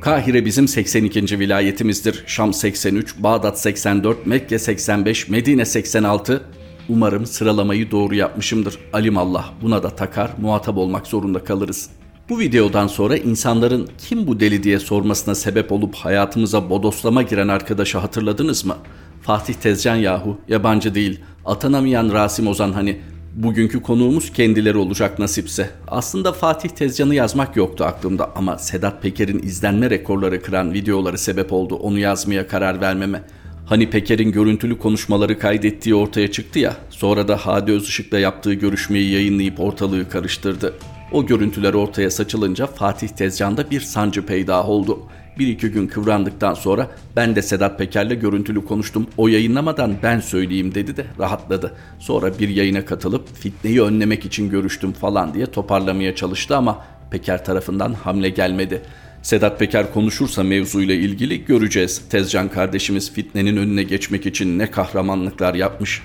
Kahire 0.00 0.44
bizim 0.44 0.68
82. 0.68 1.38
vilayetimizdir. 1.38 2.24
Şam 2.26 2.54
83, 2.54 3.18
Bağdat 3.18 3.60
84, 3.60 4.26
Mekke 4.26 4.58
85, 4.58 5.28
Medine 5.28 5.64
86. 5.64 6.42
Umarım 6.88 7.26
sıralamayı 7.26 7.90
doğru 7.90 8.14
yapmışımdır. 8.14 8.78
Alim 8.92 9.18
Allah 9.18 9.44
buna 9.62 9.82
da 9.82 9.90
takar, 9.90 10.30
muhatap 10.38 10.76
olmak 10.76 11.06
zorunda 11.06 11.44
kalırız. 11.44 11.90
Bu 12.28 12.38
videodan 12.38 12.86
sonra 12.86 13.16
insanların 13.16 13.88
kim 13.98 14.26
bu 14.26 14.40
deli 14.40 14.62
diye 14.62 14.78
sormasına 14.78 15.34
sebep 15.34 15.72
olup 15.72 15.94
hayatımıza 15.94 16.70
bodoslama 16.70 17.22
giren 17.22 17.48
arkadaşı 17.48 17.98
hatırladınız 17.98 18.64
mı? 18.64 18.76
Fatih 19.22 19.54
Tezcan 19.54 19.96
yahu, 19.96 20.38
yabancı 20.48 20.94
değil. 20.94 21.20
Atanamayan 21.44 22.12
Rasim 22.12 22.46
Ozan 22.46 22.72
hani 22.72 23.00
Bugünkü 23.34 23.82
konuğumuz 23.82 24.32
kendileri 24.32 24.76
olacak 24.76 25.18
nasipse. 25.18 25.70
Aslında 25.88 26.32
Fatih 26.32 26.68
Tezcan'ı 26.68 27.14
yazmak 27.14 27.56
yoktu 27.56 27.84
aklımda 27.84 28.30
ama 28.36 28.58
Sedat 28.58 29.02
Peker'in 29.02 29.38
izlenme 29.38 29.90
rekorları 29.90 30.42
kıran 30.42 30.72
videoları 30.72 31.18
sebep 31.18 31.52
oldu 31.52 31.74
onu 31.74 31.98
yazmaya 31.98 32.48
karar 32.48 32.80
vermeme. 32.80 33.22
Hani 33.66 33.90
Peker'in 33.90 34.32
görüntülü 34.32 34.78
konuşmaları 34.78 35.38
kaydettiği 35.38 35.94
ortaya 35.94 36.32
çıktı 36.32 36.58
ya, 36.58 36.76
sonra 36.90 37.28
da 37.28 37.36
Hadi 37.36 37.72
Özışık'la 37.72 38.18
yaptığı 38.18 38.54
görüşmeyi 38.54 39.10
yayınlayıp 39.10 39.60
ortalığı 39.60 40.08
karıştırdı. 40.08 40.74
O 41.12 41.26
görüntüler 41.26 41.74
ortaya 41.74 42.10
saçılınca 42.10 42.66
Fatih 42.66 43.08
Tezcan'da 43.08 43.70
bir 43.70 43.80
sancı 43.80 44.26
peydah 44.26 44.68
oldu. 44.68 44.98
Bir 45.38 45.46
iki 45.46 45.68
gün 45.68 45.86
kıvrandıktan 45.86 46.54
sonra 46.54 46.90
ben 47.16 47.36
de 47.36 47.42
Sedat 47.42 47.78
Peker'le 47.78 48.20
görüntülü 48.20 48.64
konuştum. 48.64 49.06
O 49.16 49.28
yayınlamadan 49.28 49.94
ben 50.02 50.20
söyleyeyim 50.20 50.74
dedi 50.74 50.96
de 50.96 51.06
rahatladı. 51.18 51.74
Sonra 51.98 52.38
bir 52.38 52.48
yayına 52.48 52.84
katılıp 52.84 53.36
fitneyi 53.36 53.82
önlemek 53.82 54.24
için 54.24 54.50
görüştüm 54.50 54.92
falan 54.92 55.34
diye 55.34 55.46
toparlamaya 55.46 56.14
çalıştı 56.14 56.56
ama 56.56 56.84
Peker 57.10 57.44
tarafından 57.44 57.92
hamle 57.92 58.28
gelmedi. 58.28 58.82
Sedat 59.22 59.58
Peker 59.58 59.92
konuşursa 59.92 60.42
mevzuyla 60.42 60.94
ilgili 60.94 61.44
göreceğiz. 61.44 62.02
Tezcan 62.10 62.48
kardeşimiz 62.48 63.12
fitnenin 63.12 63.56
önüne 63.56 63.82
geçmek 63.82 64.26
için 64.26 64.58
ne 64.58 64.70
kahramanlıklar 64.70 65.54
yapmış. 65.54 66.02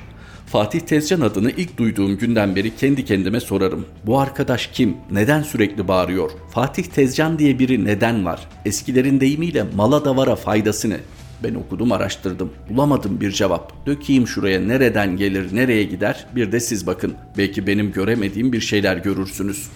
Fatih 0.51 0.79
Tezcan 0.79 1.22
adını 1.22 1.51
ilk 1.51 1.77
duyduğum 1.77 2.18
günden 2.18 2.56
beri 2.56 2.75
kendi 2.75 3.06
kendime 3.06 3.39
sorarım. 3.39 3.86
Bu 4.06 4.20
arkadaş 4.20 4.68
kim? 4.68 4.98
Neden 5.12 5.41
sürekli 5.41 5.88
bağırıyor? 5.88 6.32
Fatih 6.51 6.84
Tezcan 6.84 7.39
diye 7.39 7.60
biri 7.60 7.86
neden 7.86 8.25
var? 8.25 8.48
Eskilerin 8.65 9.20
deyimiyle 9.20 9.65
mala 9.75 10.06
davara 10.06 10.36
faydası 10.36 10.89
ne? 10.89 10.98
Ben 11.44 11.53
okudum 11.53 11.91
araştırdım. 11.91 12.53
Bulamadım 12.70 13.22
bir 13.22 13.32
cevap. 13.32 13.86
Dökeyim 13.86 14.27
şuraya 14.27 14.60
nereden 14.60 15.18
gelir 15.18 15.56
nereye 15.56 15.84
gider 15.84 16.25
bir 16.36 16.51
de 16.51 16.60
siz 16.60 16.88
bakın. 16.88 17.13
Belki 17.38 17.68
benim 17.68 17.91
göremediğim 17.91 18.53
bir 18.53 18.62
şeyler 18.62 18.98
görürsünüz. 18.98 19.68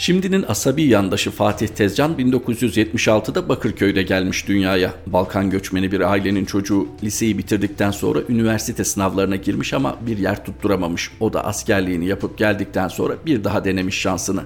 Şimdinin 0.00 0.44
asabi 0.48 0.82
yandaşı 0.82 1.30
Fatih 1.30 1.68
Tezcan 1.68 2.12
1976'da 2.12 3.48
Bakırköy'de 3.48 4.02
gelmiş 4.02 4.48
dünyaya. 4.48 4.94
Balkan 5.06 5.50
göçmeni 5.50 5.92
bir 5.92 6.00
ailenin 6.00 6.44
çocuğu 6.44 6.88
liseyi 7.02 7.38
bitirdikten 7.38 7.90
sonra 7.90 8.18
üniversite 8.28 8.84
sınavlarına 8.84 9.36
girmiş 9.36 9.74
ama 9.74 9.96
bir 10.06 10.18
yer 10.18 10.44
tutturamamış. 10.44 11.10
O 11.20 11.32
da 11.32 11.44
askerliğini 11.44 12.06
yapıp 12.06 12.38
geldikten 12.38 12.88
sonra 12.88 13.14
bir 13.26 13.44
daha 13.44 13.64
denemiş 13.64 14.00
şansını. 14.00 14.42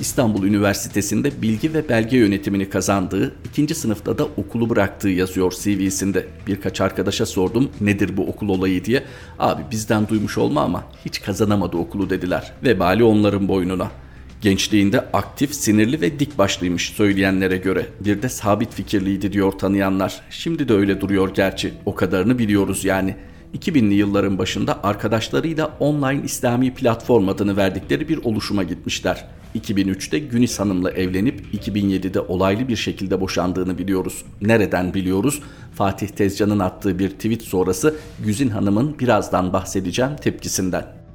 İstanbul 0.00 0.44
Üniversitesi'nde 0.44 1.42
bilgi 1.42 1.74
ve 1.74 1.88
belge 1.88 2.16
yönetimini 2.16 2.70
kazandığı, 2.70 3.34
ikinci 3.44 3.74
sınıfta 3.74 4.18
da 4.18 4.24
okulu 4.24 4.70
bıraktığı 4.70 5.08
yazıyor 5.08 5.52
CV'sinde. 5.52 6.26
Birkaç 6.46 6.80
arkadaşa 6.80 7.26
sordum 7.26 7.70
nedir 7.80 8.16
bu 8.16 8.26
okul 8.26 8.48
olayı 8.48 8.84
diye. 8.84 9.04
Abi 9.38 9.62
bizden 9.70 10.08
duymuş 10.08 10.38
olma 10.38 10.62
ama 10.62 10.84
hiç 11.04 11.22
kazanamadı 11.22 11.76
okulu 11.76 12.10
dediler. 12.10 12.52
Vebali 12.64 13.04
onların 13.04 13.48
boynuna. 13.48 13.90
Gençliğinde 14.40 15.00
aktif, 15.00 15.54
sinirli 15.54 16.00
ve 16.00 16.18
dik 16.18 16.38
başlıymış 16.38 16.88
söyleyenlere 16.88 17.56
göre. 17.56 17.86
Bir 18.00 18.22
de 18.22 18.28
sabit 18.28 18.74
fikirliydi 18.74 19.32
diyor 19.32 19.52
tanıyanlar. 19.52 20.20
Şimdi 20.30 20.68
de 20.68 20.74
öyle 20.74 21.00
duruyor 21.00 21.34
gerçi. 21.34 21.74
O 21.86 21.94
kadarını 21.94 22.38
biliyoruz 22.38 22.84
yani. 22.84 23.16
2000'li 23.58 23.94
yılların 23.94 24.38
başında 24.38 24.84
arkadaşlarıyla 24.84 25.76
online 25.80 26.20
İslami 26.24 26.74
platform 26.74 27.28
adını 27.28 27.56
verdikleri 27.56 28.08
bir 28.08 28.24
oluşuma 28.24 28.62
gitmişler. 28.62 29.24
2003'te 29.54 30.18
Günis 30.18 30.60
Hanım'la 30.60 30.90
evlenip 30.90 31.40
2007'de 31.54 32.20
olaylı 32.20 32.68
bir 32.68 32.76
şekilde 32.76 33.20
boşandığını 33.20 33.78
biliyoruz. 33.78 34.24
Nereden 34.42 34.94
biliyoruz? 34.94 35.42
Fatih 35.74 36.08
Tezcan'ın 36.08 36.58
attığı 36.58 36.98
bir 36.98 37.10
tweet 37.10 37.42
sonrası 37.42 37.94
Güzin 38.24 38.48
Hanım'ın 38.48 38.98
birazdan 38.98 39.52
bahsedeceğim 39.52 40.16
tepkisinden. 40.16 41.05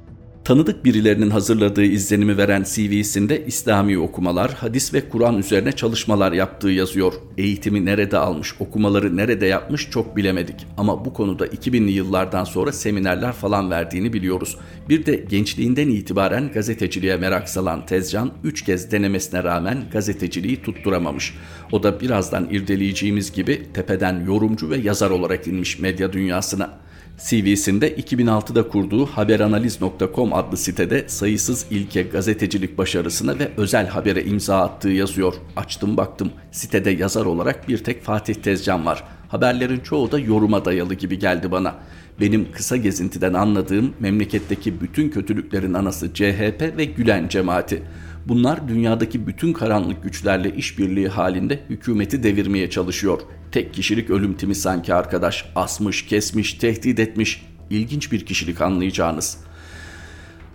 Tanıdık 0.44 0.84
birilerinin 0.84 1.30
hazırladığı 1.30 1.84
izlenimi 1.84 2.36
veren 2.36 2.62
CV'sinde 2.62 3.46
İslami 3.46 3.98
okumalar, 3.98 4.54
hadis 4.54 4.94
ve 4.94 5.08
Kur'an 5.08 5.38
üzerine 5.38 5.72
çalışmalar 5.72 6.32
yaptığı 6.32 6.68
yazıyor. 6.68 7.12
Eğitimi 7.38 7.84
nerede 7.84 8.18
almış, 8.18 8.54
okumaları 8.60 9.16
nerede 9.16 9.46
yapmış 9.46 9.90
çok 9.90 10.16
bilemedik. 10.16 10.66
Ama 10.76 11.04
bu 11.04 11.12
konuda 11.12 11.46
2000'li 11.46 11.90
yıllardan 11.90 12.44
sonra 12.44 12.72
seminerler 12.72 13.32
falan 13.32 13.70
verdiğini 13.70 14.12
biliyoruz. 14.12 14.56
Bir 14.88 15.06
de 15.06 15.16
gençliğinden 15.16 15.88
itibaren 15.88 16.52
gazeteciliğe 16.52 17.16
merak 17.16 17.48
salan 17.48 17.86
Tezcan 17.86 18.32
3 18.44 18.64
kez 18.64 18.90
denemesine 18.90 19.44
rağmen 19.44 19.84
gazeteciliği 19.92 20.62
tutturamamış. 20.62 21.34
O 21.72 21.82
da 21.82 22.00
birazdan 22.00 22.48
irdeleyeceğimiz 22.50 23.32
gibi 23.32 23.62
tepeden 23.74 24.24
yorumcu 24.26 24.70
ve 24.70 24.76
yazar 24.76 25.10
olarak 25.10 25.46
inmiş 25.46 25.78
medya 25.78 26.12
dünyasına. 26.12 26.82
CV'sinde 27.24 27.94
2006'da 27.94 28.68
kurduğu 28.68 29.06
haberanaliz.com 29.06 30.34
adlı 30.34 30.56
sitede 30.56 31.04
sayısız 31.08 31.66
ilke 31.70 32.02
gazetecilik 32.02 32.78
başarısına 32.78 33.38
ve 33.38 33.50
özel 33.56 33.86
habere 33.86 34.24
imza 34.24 34.60
attığı 34.60 34.88
yazıyor. 34.88 35.34
Açtım 35.56 35.96
baktım 35.96 36.32
sitede 36.50 36.90
yazar 36.90 37.24
olarak 37.24 37.68
bir 37.68 37.78
tek 37.78 38.02
Fatih 38.02 38.34
Tezcan 38.34 38.86
var. 38.86 39.04
Haberlerin 39.28 39.80
çoğu 39.80 40.12
da 40.12 40.18
yoruma 40.18 40.64
dayalı 40.64 40.94
gibi 40.94 41.18
geldi 41.18 41.50
bana. 41.50 41.74
Benim 42.20 42.52
kısa 42.52 42.76
gezintiden 42.76 43.34
anladığım 43.34 43.94
memleketteki 44.00 44.80
bütün 44.80 45.08
kötülüklerin 45.08 45.74
anası 45.74 46.14
CHP 46.14 46.74
ve 46.76 46.84
Gülen 46.84 47.28
cemaati. 47.28 47.82
Bunlar 48.28 48.68
dünyadaki 48.68 49.26
bütün 49.26 49.52
karanlık 49.52 50.02
güçlerle 50.02 50.54
işbirliği 50.54 51.08
halinde 51.08 51.60
hükümeti 51.70 52.22
devirmeye 52.22 52.70
çalışıyor. 52.70 53.20
Tek 53.52 53.74
kişilik 53.74 54.10
ölüm 54.10 54.34
timi 54.34 54.54
sanki 54.54 54.94
arkadaş. 54.94 55.44
Asmış, 55.56 56.06
kesmiş, 56.06 56.54
tehdit 56.54 56.98
etmiş. 56.98 57.46
İlginç 57.70 58.12
bir 58.12 58.26
kişilik 58.26 58.60
anlayacağınız. 58.60 59.38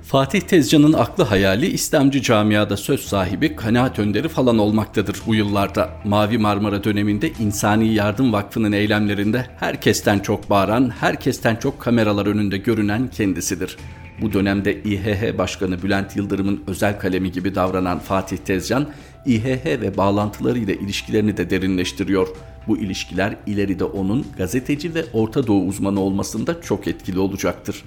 Fatih 0.04 0.42
Tezcan'ın 0.42 0.94
aklı 0.94 1.24
hayali 1.24 1.68
İslamcı 1.68 2.22
camiada 2.22 2.78
söz 2.78 3.02
sahibi, 3.02 3.56
kanaat 3.56 4.00
önderi 4.00 4.28
falan 4.30 4.58
olmaktadır 4.58 5.18
bu 5.28 5.36
yıllarda. 5.36 5.90
Mavi 6.06 6.38
Marmara 6.38 6.84
döneminde 6.84 7.32
İnsani 7.40 7.94
Yardım 7.94 8.34
Vakfı'nın 8.34 8.72
eylemlerinde 8.72 9.46
herkesten 9.60 10.20
çok 10.20 10.50
bağıran, 10.50 10.90
herkesten 11.00 11.56
çok 11.56 11.80
kameralar 11.80 12.26
önünde 12.26 12.58
görünen 12.58 13.08
kendisidir. 13.08 13.78
Bu 14.22 14.34
dönemde 14.34 14.84
İHH 14.84 15.38
Başkanı 15.38 15.84
Bülent 15.84 16.16
Yıldırım'ın 16.16 16.64
özel 16.68 17.00
kalemi 17.00 17.32
gibi 17.32 17.56
davranan 17.56 18.00
Fatih 18.00 18.38
Tezcan, 18.38 18.88
İHH 19.26 19.66
ve 19.66 19.98
bağlantılarıyla 19.98 20.74
ilişkilerini 20.74 21.38
de 21.38 21.50
derinleştiriyor. 21.50 22.28
Bu 22.68 22.78
ilişkiler 22.78 23.36
ileride 23.46 23.84
onun 23.84 24.26
gazeteci 24.38 24.96
ve 24.96 25.06
Orta 25.14 25.48
Doğu 25.48 25.66
uzmanı 25.66 26.00
olmasında 26.00 26.62
çok 26.62 26.88
etkili 26.88 27.20
olacaktır. 27.20 27.84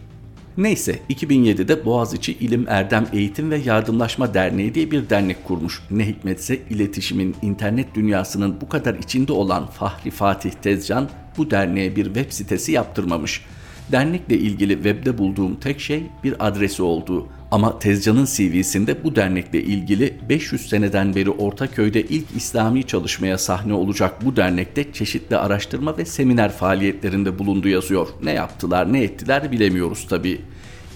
Neyse 0.56 0.99
2007'de 1.10 1.84
Boğaziçi 1.84 2.32
İlim 2.32 2.64
Erdem 2.68 3.06
Eğitim 3.12 3.50
ve 3.50 3.56
Yardımlaşma 3.56 4.34
Derneği 4.34 4.75
diye 4.75 4.90
bir 4.90 5.10
dernek 5.10 5.44
kurmuş. 5.44 5.82
Ne 5.90 6.06
hikmetse 6.06 6.58
iletişimin 6.70 7.37
internet 7.42 7.94
dünyasının 7.94 8.60
bu 8.60 8.68
kadar 8.68 8.94
içinde 8.94 9.32
olan 9.32 9.66
Fahri 9.66 10.10
Fatih 10.10 10.50
Tezcan 10.50 11.08
bu 11.37 11.50
derneğe 11.50 11.96
bir 11.96 12.04
web 12.04 12.30
sitesi 12.32 12.72
yaptırmamış. 12.72 13.44
Dernekle 13.92 14.38
ilgili 14.38 14.75
webde 14.75 15.18
bulduğum 15.18 15.56
tek 15.56 15.80
şey 15.80 16.02
bir 16.25 16.47
adresi 16.47 16.82
olduğu. 16.82 17.26
Ama 17.50 17.78
Tezcan'ın 17.78 18.25
CV'sinde 18.25 19.04
bu 19.04 19.16
dernekle 19.16 19.62
ilgili 19.62 20.14
500 20.28 20.68
seneden 20.68 21.14
beri 21.14 21.30
Ortaköy'de 21.30 22.02
ilk 22.02 22.26
İslami 22.37 22.87
çalışmaya 22.87 23.38
sahne 23.38 23.75
olacak 23.75 24.25
bu 24.25 24.37
dernekte 24.37 24.92
çeşitli 24.92 25.37
araştırma 25.37 25.99
ve 25.99 26.04
seminer 26.04 26.52
faaliyetlerinde 26.52 27.38
bulundu 27.38 27.68
yazıyor. 27.68 28.09
Ne 28.23 28.32
yaptılar 28.32 28.92
ne 28.92 29.02
ettiler 29.02 29.52
bilemiyoruz 29.52 30.06
tabii. 30.09 30.40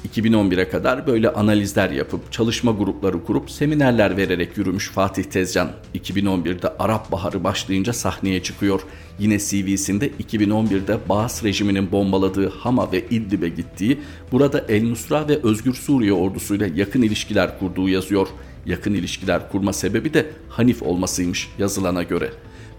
2011'e 0.09 0.69
kadar 0.69 1.07
böyle 1.07 1.33
analizler 1.33 1.91
yapıp 1.91 2.33
çalışma 2.33 2.73
grupları 2.73 3.25
kurup 3.25 3.51
seminerler 3.51 4.17
vererek 4.17 4.59
yürümüş 4.59 4.91
Fatih 4.91 5.25
Tezcan. 5.25 5.71
2011'de 5.95 6.69
Arap 6.79 7.13
Baharı 7.13 7.45
başlayınca 7.45 7.93
sahneye 7.93 8.43
çıkıyor. 8.43 8.81
Yine 9.19 9.39
CV'sinde 9.39 10.09
2011'de 10.09 10.99
Baas 11.09 11.45
rejiminin 11.45 11.93
bombaladığı 11.93 12.49
Hama 12.49 12.93
ve 12.93 13.05
İdlib'e 13.11 13.49
gittiği, 13.49 13.99
burada 14.33 14.65
El 14.69 14.85
Nusra 14.85 15.29
ve 15.29 15.39
Özgür 15.43 15.75
Suriye 15.75 16.13
ordusuyla 16.13 16.67
yakın 16.75 17.03
ilişkiler 17.03 17.59
kurduğu 17.59 17.89
yazıyor. 17.89 18.29
Yakın 18.67 18.95
ilişkiler 18.95 19.51
kurma 19.51 19.73
sebebi 19.73 20.15
de 20.15 20.27
Hanif 20.49 20.83
olmasıymış 20.83 21.49
yazılana 21.59 22.03
göre. 22.03 22.31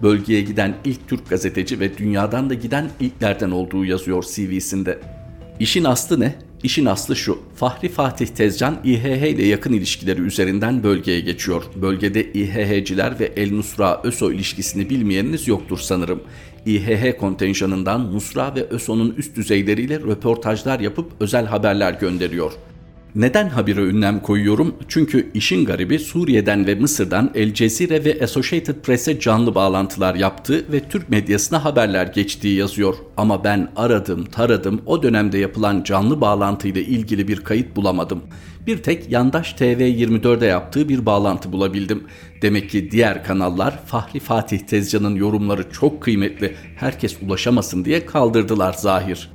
Bölgeye 0.02 0.42
giden 0.42 0.76
ilk 0.86 1.08
Türk 1.08 1.30
gazeteci 1.30 1.80
ve 1.80 1.98
dünyadan 1.98 2.50
da 2.50 2.54
giden 2.54 2.90
ilklerden 3.00 3.52
olduğu 3.52 3.86
yazıyor 3.86 4.24
CV'sinde. 4.24 5.00
İşin 5.60 5.84
aslı 5.84 6.20
ne? 6.20 6.36
İşin 6.66 6.86
aslı 6.86 7.16
şu, 7.16 7.40
Fahri 7.56 7.90
Fatih 7.90 8.28
Tezcan 8.28 8.78
İHH 8.84 9.28
ile 9.28 9.46
yakın 9.46 9.74
ilişkileri 9.74 10.22
üzerinden 10.22 10.84
bölgeye 10.84 11.20
geçiyor. 11.20 11.64
Bölgede 11.76 12.34
İHH'ciler 12.34 13.20
ve 13.20 13.26
El 13.36 13.52
Nusra 13.52 14.02
ÖSO 14.04 14.32
ilişkisini 14.32 14.90
bilmeyeniniz 14.90 15.48
yoktur 15.48 15.78
sanırım. 15.78 16.24
İHH 16.66 17.18
kontenjanından 17.20 18.14
Nusra 18.14 18.56
ve 18.56 18.64
ÖSO'nun 18.64 19.14
üst 19.18 19.36
düzeyleriyle 19.36 20.00
röportajlar 20.00 20.80
yapıp 20.80 21.12
özel 21.20 21.46
haberler 21.46 21.94
gönderiyor. 21.94 22.52
Neden 23.16 23.50
habire 23.50 23.82
ünlem 23.82 24.20
koyuyorum? 24.20 24.76
Çünkü 24.88 25.32
işin 25.34 25.66
garibi 25.66 26.00
Suriye'den 26.00 26.68
ve 26.68 26.76
Mısır'dan 26.76 27.32
El 27.36 27.54
Cezire 27.54 28.06
ve 28.06 28.24
Associated 28.24 28.76
Press'e 28.76 29.20
canlı 29.20 29.56
bağlantılar 29.56 30.16
yaptı 30.16 30.66
ve 30.72 30.80
Türk 30.80 31.10
medyasına 31.10 31.66
haberler 31.66 32.08
geçtiği 32.08 32.58
yazıyor. 32.58 32.96
Ama 33.18 33.44
ben 33.44 33.72
aradım, 33.76 34.26
taradım, 34.26 34.82
o 34.86 35.04
dönemde 35.04 35.38
yapılan 35.38 35.84
canlı 35.84 36.22
bağlantıyla 36.22 36.82
ilgili 36.82 37.28
bir 37.28 37.42
kayıt 37.42 37.76
bulamadım. 37.76 38.22
Bir 38.68 38.84
tek 38.84 39.12
yandaş 39.12 39.54
TV24'e 39.54 40.48
yaptığı 40.48 40.90
bir 40.90 41.06
bağlantı 41.06 41.52
bulabildim. 41.52 42.04
Demek 42.42 42.70
ki 42.70 42.92
diğer 42.92 43.24
kanallar 43.24 43.86
Fahri 43.86 44.20
Fatih 44.20 44.60
Tezcan'ın 44.60 45.16
yorumları 45.16 45.70
çok 45.72 46.02
kıymetli, 46.02 46.56
herkes 46.76 47.18
ulaşamasın 47.22 47.86
diye 47.86 48.06
kaldırdılar 48.06 48.74
zahir. 48.74 49.35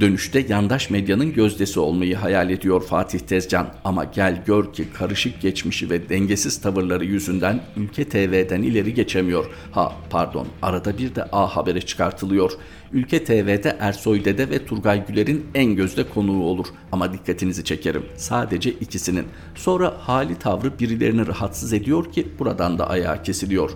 Dönüşte 0.00 0.46
yandaş 0.48 0.90
medyanın 0.90 1.32
gözdesi 1.32 1.80
olmayı 1.80 2.16
hayal 2.16 2.50
ediyor 2.50 2.82
Fatih 2.82 3.18
Tezcan 3.18 3.74
ama 3.84 4.04
gel 4.04 4.42
gör 4.46 4.72
ki 4.72 4.84
karışık 4.94 5.40
geçmişi 5.40 5.90
ve 5.90 6.08
dengesiz 6.08 6.60
tavırları 6.60 7.04
yüzünden 7.04 7.60
Ülke 7.76 8.04
TV'den 8.04 8.62
ileri 8.62 8.94
geçemiyor. 8.94 9.50
Ha 9.72 9.92
pardon 10.10 10.46
arada 10.62 10.98
bir 10.98 11.14
de 11.14 11.24
A 11.32 11.56
Haber'e 11.56 11.80
çıkartılıyor. 11.80 12.52
Ülke 12.92 13.24
TV'de 13.24 13.76
Ersoy 13.80 14.24
Dede 14.24 14.50
ve 14.50 14.64
Turgay 14.66 15.06
Güler'in 15.06 15.46
en 15.54 15.76
gözde 15.76 16.08
konuğu 16.08 16.44
olur 16.44 16.66
ama 16.92 17.12
dikkatinizi 17.12 17.64
çekerim 17.64 18.02
sadece 18.16 18.70
ikisinin. 18.70 19.26
Sonra 19.54 19.94
hali 19.98 20.38
tavrı 20.38 20.78
birilerini 20.78 21.26
rahatsız 21.26 21.72
ediyor 21.72 22.12
ki 22.12 22.28
buradan 22.38 22.78
da 22.78 22.90
ayağı 22.90 23.22
kesiliyor. 23.22 23.70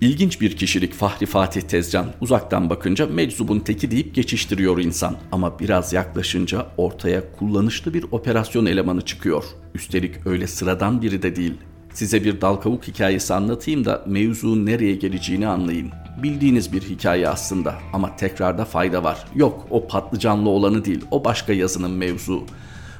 İlginç 0.00 0.40
bir 0.40 0.56
kişilik 0.56 0.94
Fahri 0.94 1.26
Fatih 1.26 1.60
Tezcan. 1.60 2.06
Uzaktan 2.20 2.70
bakınca 2.70 3.06
meczubun 3.06 3.60
teki 3.60 3.90
deyip 3.90 4.14
geçiştiriyor 4.14 4.78
insan. 4.78 5.16
Ama 5.32 5.58
biraz 5.58 5.92
yaklaşınca 5.92 6.66
ortaya 6.76 7.32
kullanışlı 7.32 7.94
bir 7.94 8.04
operasyon 8.12 8.66
elemanı 8.66 9.00
çıkıyor. 9.00 9.44
Üstelik 9.74 10.26
öyle 10.26 10.46
sıradan 10.46 11.02
biri 11.02 11.22
de 11.22 11.36
değil. 11.36 11.54
Size 11.92 12.24
bir 12.24 12.40
dal 12.40 12.56
kavuk 12.56 12.88
hikayesi 12.88 13.34
anlatayım 13.34 13.84
da 13.84 14.04
mevzunun 14.06 14.66
nereye 14.66 14.94
geleceğini 14.94 15.46
anlayın. 15.46 15.90
Bildiğiniz 16.22 16.72
bir 16.72 16.82
hikaye 16.82 17.28
aslında 17.28 17.74
ama 17.92 18.16
tekrarda 18.16 18.64
fayda 18.64 19.04
var. 19.04 19.24
Yok 19.34 19.66
o 19.70 19.88
patlıcanlı 19.88 20.48
olanı 20.48 20.84
değil 20.84 21.04
o 21.10 21.24
başka 21.24 21.52
yazının 21.52 21.90
mevzu. 21.90 22.44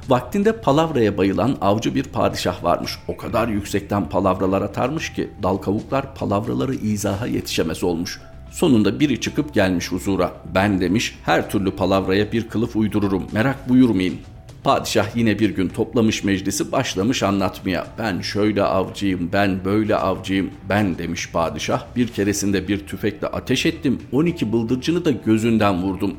Vaktinde 0.09 0.61
palavraya 0.61 1.17
bayılan 1.17 1.57
avcı 1.61 1.95
bir 1.95 2.03
padişah 2.03 2.63
varmış. 2.63 2.99
O 3.07 3.17
kadar 3.17 3.47
yüksekten 3.47 4.09
palavralar 4.09 4.61
atarmış 4.61 5.13
ki 5.13 5.29
dal 5.43 5.57
kavuklar 5.57 6.15
palavraları 6.15 6.75
izaha 6.75 7.27
yetişemez 7.27 7.83
olmuş. 7.83 8.21
Sonunda 8.51 8.99
biri 8.99 9.21
çıkıp 9.21 9.53
gelmiş 9.53 9.91
huzura. 9.91 10.31
Ben 10.55 10.81
demiş 10.81 11.19
her 11.23 11.49
türlü 11.49 11.71
palavraya 11.71 12.31
bir 12.31 12.49
kılıf 12.49 12.75
uydururum 12.75 13.27
merak 13.31 13.69
buyurmayın. 13.69 14.15
Padişah 14.63 15.15
yine 15.15 15.39
bir 15.39 15.49
gün 15.49 15.69
toplamış 15.69 16.23
meclisi 16.23 16.71
başlamış 16.71 17.23
anlatmaya. 17.23 17.87
Ben 17.99 18.21
şöyle 18.21 18.63
avcıyım, 18.63 19.29
ben 19.33 19.65
böyle 19.65 19.95
avcıyım, 19.95 20.51
ben 20.69 20.97
demiş 20.97 21.29
padişah. 21.31 21.83
Bir 21.95 22.07
keresinde 22.07 22.67
bir 22.67 22.87
tüfekle 22.87 23.27
ateş 23.27 23.65
ettim, 23.65 24.01
12 24.11 24.53
bıldırcını 24.53 25.05
da 25.05 25.11
gözünden 25.11 25.83
vurdum. 25.83 26.13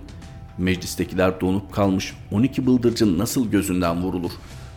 Meclistekiler 0.59 1.41
donup 1.41 1.73
kalmış, 1.73 2.15
12 2.33 2.67
bıldırcın 2.67 3.19
nasıl 3.19 3.51
gözünden 3.51 4.03
vurulur? 4.03 4.31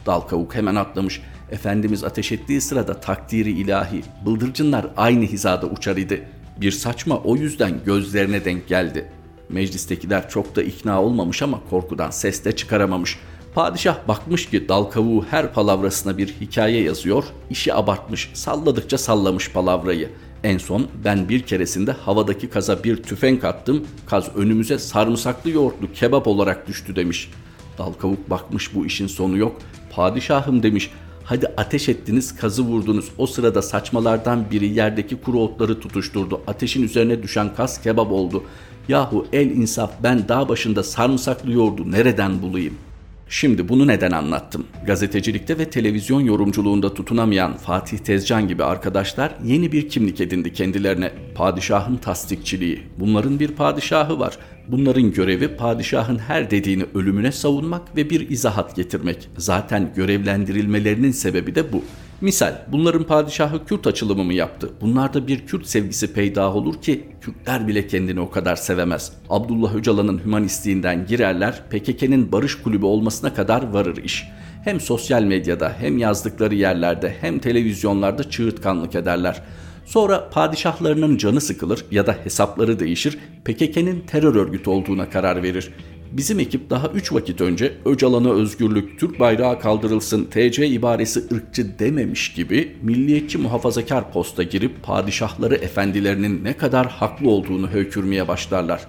Dal 0.06 0.20
kavuk 0.20 0.56
hemen 0.56 0.76
atlamış. 0.76 1.22
Efendimiz 1.52 2.04
ateş 2.04 2.32
ettiği 2.32 2.62
sırada 2.62 3.00
takdiri 3.00 3.52
ilahi, 3.52 4.04
bıldırcınlar 4.26 4.88
aynı 4.98 5.26
hizada 5.26 5.68
uçar 5.68 5.98
idi. 5.98 6.28
Bir 6.62 6.72
saçma 6.72 7.18
o 7.18 7.36
yüzden 7.36 7.74
gözlerine 7.86 8.46
denk 8.46 8.68
geldi. 8.68 9.12
Meclistekiler 9.50 10.30
çok 10.30 10.56
da 10.56 10.64
ikna 10.64 11.02
olmamış 11.02 11.42
ama 11.42 11.60
korkudan 11.70 12.12
ses 12.12 12.46
de 12.46 12.56
çıkaramamış. 12.56 13.20
Padişah 13.56 14.08
bakmış 14.08 14.50
ki 14.50 14.70
dal 14.70 14.84
kavuğu 14.84 15.26
her 15.30 15.54
palavrasına 15.54 16.18
bir 16.18 16.28
hikaye 16.28 16.82
yazıyor, 16.82 17.24
işi 17.50 17.74
abartmış, 17.74 18.32
salladıkça 18.34 18.98
sallamış 18.98 19.52
palavrayı. 19.52 20.10
En 20.44 20.58
son 20.58 20.88
ben 21.06 21.30
bir 21.30 21.40
keresinde 21.40 21.92
havadaki 21.92 22.50
kaza 22.50 22.84
bir 22.84 23.04
tüfenk 23.04 23.44
attım, 23.44 23.86
kaz 24.06 24.36
önümüze 24.36 24.80
sarımsaklı 24.80 25.50
yoğurtlu 25.50 25.94
kebap 25.94 26.28
olarak 26.28 26.68
düştü 26.68 26.96
demiş. 26.96 27.32
Dal 27.78 27.94
bakmış 28.28 28.76
bu 28.76 28.86
işin 28.86 29.08
sonu 29.08 29.38
yok. 29.38 29.60
Padişahım 29.92 30.64
demiş, 30.64 30.92
hadi 31.24 31.48
ateş 31.58 31.90
ettiniz 31.90 32.36
kazı 32.36 32.64
vurdunuz. 32.64 33.10
O 33.18 33.28
sırada 33.28 33.62
saçmalardan 33.62 34.52
biri 34.52 34.68
yerdeki 34.68 35.22
kuru 35.22 35.40
otları 35.40 35.80
tutuşturdu. 35.80 36.42
Ateşin 36.48 36.84
üzerine 36.84 37.24
düşen 37.24 37.56
kaz 37.56 37.82
kebap 37.82 38.12
oldu. 38.12 38.44
Yahu 38.88 39.28
el 39.34 39.50
insaf 39.50 39.92
ben 40.04 40.28
dağ 40.28 40.50
başında 40.50 40.84
sarımsaklı 40.84 41.52
yoğurdu 41.52 41.92
nereden 41.92 42.42
bulayım?'' 42.42 42.89
Şimdi 43.32 43.70
bunu 43.70 43.88
neden 43.88 44.12
anlattım? 44.12 44.68
Gazetecilikte 44.86 45.58
ve 45.58 45.70
televizyon 45.70 46.22
yorumculuğunda 46.22 46.94
tutunamayan 46.94 47.58
Fatih 47.58 47.98
Tezcan 47.98 48.48
gibi 48.48 48.64
arkadaşlar 48.64 49.32
yeni 49.44 49.72
bir 49.72 49.90
kimlik 49.90 50.22
edindi 50.22 50.54
kendilerine. 50.54 51.12
Padişahın 51.36 51.98
tasdikçiliği. 51.98 52.84
Bunların 53.00 53.40
bir 53.40 53.48
padişahı 53.48 54.20
var. 54.20 54.38
Bunların 54.68 55.12
görevi 55.12 55.48
padişahın 55.48 56.18
her 56.18 56.52
dediğini 56.52 56.86
ölümüne 56.94 57.32
savunmak 57.32 57.96
ve 57.96 58.10
bir 58.10 58.30
izahat 58.30 58.76
getirmek. 58.76 59.30
Zaten 59.38 59.94
görevlendirilmelerinin 59.96 61.12
sebebi 61.12 61.56
de 61.56 61.74
bu. 61.74 61.84
Misal 62.22 62.54
bunların 62.68 63.04
padişahı 63.04 63.66
Kürt 63.66 63.88
açılımı 63.88 64.24
mı 64.24 64.34
yaptı? 64.34 64.70
Bunlarda 64.82 65.28
bir 65.28 65.46
Kürt 65.46 65.68
sevgisi 65.68 66.14
peydah 66.14 66.56
olur 66.56 66.82
ki 66.82 67.06
Kürtler 67.22 67.68
bile 67.68 67.88
kendini 67.88 68.20
o 68.20 68.30
kadar 68.30 68.56
sevemez. 68.56 69.12
Abdullah 69.30 69.76
Öcalan'ın 69.76 70.22
hümanistliğinden 70.26 71.06
girerler 71.06 71.64
PKK'nın 71.70 72.32
barış 72.32 72.56
kulübü 72.56 72.86
olmasına 72.86 73.34
kadar 73.34 73.70
varır 73.74 73.98
iş. 73.98 74.28
Hem 74.64 74.80
sosyal 74.80 75.24
medyada 75.24 75.74
hem 75.80 75.98
yazdıkları 75.98 76.56
yerlerde 76.56 77.16
hem 77.22 77.40
televizyonlarda 77.40 78.30
çığırtkanlık 78.30 78.96
ederler. 78.96 79.42
Sonra 79.86 80.30
padişahlarının 80.30 81.18
canı 81.18 81.42
sıkılır 81.42 81.86
ya 81.92 82.08
da 82.08 82.18
hesapları 82.24 82.80
değişir, 82.80 83.18
PKK'nın 83.46 84.00
terör 84.00 84.36
örgütü 84.36 84.70
olduğuna 84.70 85.10
karar 85.10 85.44
verir. 85.44 85.74
Bizim 86.12 86.40
ekip 86.40 86.70
daha 86.70 86.88
3 86.88 87.14
vakit 87.14 87.42
önce 87.42 87.74
Öcalan'a 87.86 88.32
özgürlük, 88.32 89.00
Türk 89.00 89.20
bayrağı 89.20 89.60
kaldırılsın, 89.60 90.26
TC 90.26 90.68
ibaresi 90.68 91.24
ırkçı 91.34 91.80
dememiş 91.80 92.34
gibi 92.34 92.76
milliyetçi 92.82 93.38
muhafazakar 93.38 94.12
posta 94.12 94.44
girip 94.44 94.84
padişahları 94.84 95.56
efendilerinin 95.56 96.44
ne 96.44 96.54
kadar 96.54 96.88
haklı 96.88 97.30
olduğunu 97.30 97.72
höykürmeye 97.72 98.28
başlarlar. 98.28 98.82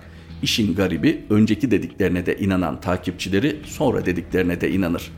İşin 0.43 0.75
garibi 0.75 1.25
önceki 1.31 1.71
dediklerine 1.71 2.27
de 2.27 2.39
inanan 2.39 2.81
takipçileri 2.81 3.57
sonra 3.67 4.07
dediklerine 4.07 4.61
de 4.61 4.71
inanır. 4.71 5.11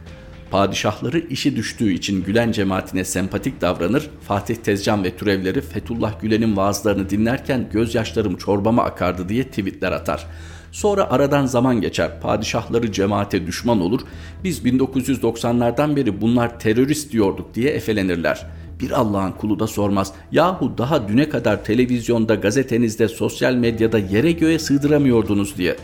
Padişahları 0.51 1.19
işi 1.19 1.57
düştüğü 1.57 1.93
için 1.93 2.25
Gülen 2.25 2.53
cemaatine 2.53 3.05
sempatik 3.05 3.61
davranır, 3.61 4.11
Fatih 4.29 4.57
Tezcan 4.57 5.05
ve 5.05 5.17
türevleri 5.17 5.61
Fethullah 5.61 6.21
Gülen'in 6.21 6.57
vaazlarını 6.57 7.11
dinlerken 7.11 7.69
gözyaşlarım 7.73 8.37
çorbama 8.37 8.85
akardı 8.85 9.29
diye 9.29 9.45
tweetler 9.45 9.93
atar. 9.93 10.27
Sonra 10.73 11.11
aradan 11.11 11.47
zaman 11.47 11.81
geçer, 11.81 12.21
padişahları 12.21 12.93
cemaate 12.93 13.47
düşman 13.47 13.81
olur, 13.81 14.01
biz 14.45 14.65
1990'lardan 14.65 15.97
beri 15.97 16.21
bunlar 16.21 16.61
terörist 16.61 17.13
diyorduk 17.13 17.55
diye 17.55 17.71
efelenirler. 17.71 18.47
Bir 18.81 18.91
Allah'ın 18.91 19.33
kulu 19.33 19.59
da 19.59 19.67
sormaz, 19.67 20.13
yahu 20.33 20.79
daha 20.79 21.09
düne 21.09 21.29
kadar 21.29 21.65
televizyonda, 21.65 22.35
gazetenizde, 22.35 23.09
sosyal 23.09 23.55
medyada 23.55 23.99
yere 23.99 24.33
göğe 24.33 24.59
sığdıramıyordunuz 24.59 25.57
diye. 25.57 25.77